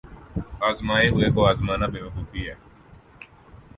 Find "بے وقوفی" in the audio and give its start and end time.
1.93-2.41